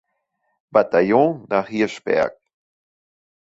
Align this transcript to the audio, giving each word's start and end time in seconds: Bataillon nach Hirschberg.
Bataillon 0.71 1.45
nach 1.47 1.67
Hirschberg. 1.69 2.33